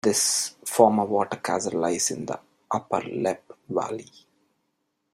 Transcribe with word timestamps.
This 0.03 0.55
former 0.65 1.05
water 1.05 1.37
castle 1.37 1.79
lies 1.79 2.09
in 2.09 2.25
the 2.25 2.39
upper 2.71 3.01
Leppe 3.01 3.53
valley. 3.69 4.09